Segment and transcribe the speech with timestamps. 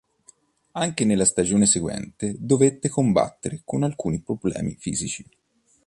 [0.71, 5.23] Anche nella stagione seguente, dovette combattere con alcuni problemi fisici.